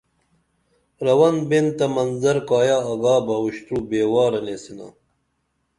رون 1.05 1.35
بین 1.49 1.65
تہ 1.77 1.85
منظر 1.95 2.37
کایہ 2.47 2.77
آگا 2.91 3.15
بہ 3.25 3.35
اُوشتُرُو 3.41 3.77
بے 3.89 4.01
وارہ 4.11 4.39
نیسِنا 4.45 4.87